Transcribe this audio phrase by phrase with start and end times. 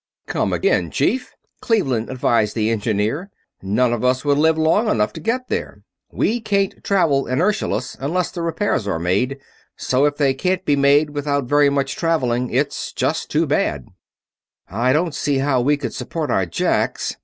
[0.25, 1.31] "Come again, Chief!"
[1.61, 3.29] Cleveland advised the engineer.
[3.61, 5.83] "None of us would live long enough to get there.
[6.11, 9.37] We can't travel inertialess until the repairs are made,
[9.77, 13.89] so if they can't be made without very much traveling, it's just too bad."
[14.67, 17.15] "I don't see how we could support our jacks